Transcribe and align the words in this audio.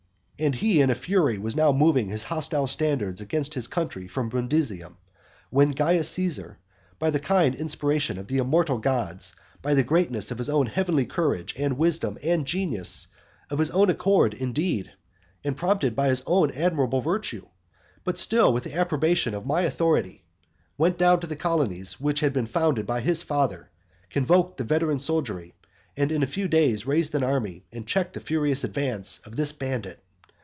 And 0.43 0.55
he 0.55 0.81
in 0.81 0.89
a 0.89 0.95
fury 0.95 1.37
was 1.37 1.55
now 1.55 1.71
moving 1.71 2.09
his 2.09 2.23
hostile 2.23 2.65
standards 2.65 3.21
against 3.21 3.53
his 3.53 3.67
country 3.67 4.07
from 4.07 4.27
Brundusium, 4.27 4.97
when 5.51 5.75
Caius 5.75 6.09
Caesar, 6.09 6.57
by 6.97 7.11
the 7.11 7.19
kind 7.19 7.53
inspiration 7.53 8.17
of 8.17 8.25
the 8.25 8.39
immortal 8.39 8.79
gods, 8.79 9.35
by 9.61 9.75
the 9.75 9.83
greatness 9.83 10.31
of 10.31 10.39
his 10.39 10.49
own 10.49 10.65
heavenly 10.65 11.05
courage, 11.05 11.53
and 11.59 11.77
wisdom, 11.77 12.17
and 12.23 12.47
genius, 12.47 13.09
of 13.51 13.59
his 13.59 13.69
own 13.69 13.91
accord, 13.91 14.33
indeed, 14.33 14.91
and 15.43 15.55
prompted 15.55 15.95
by 15.95 16.07
his 16.09 16.23
own 16.25 16.49
admirable 16.55 17.01
virtue, 17.01 17.45
but 18.03 18.17
still 18.17 18.51
with 18.51 18.63
the 18.63 18.73
approbation 18.73 19.35
of 19.35 19.45
my 19.45 19.61
authority, 19.61 20.23
went 20.75 20.97
down 20.97 21.19
to 21.19 21.27
the 21.27 21.35
colonies 21.35 21.99
which 21.99 22.21
had 22.21 22.33
been 22.33 22.47
founded 22.47 22.87
by 22.87 22.99
his 22.99 23.21
father; 23.21 23.69
convoked 24.09 24.57
the 24.57 24.63
veteran 24.63 24.97
soldiery; 24.97 25.53
in 25.95 26.23
a 26.23 26.25
few 26.25 26.47
days 26.47 26.87
raised 26.87 27.13
an 27.13 27.21
army; 27.23 27.63
and 27.71 27.85
checked 27.85 28.13
the 28.13 28.19
furious 28.19 28.63
advance 28.63 29.19
of 29.19 29.35
this 29.35 29.51
bandit. 29.51 29.99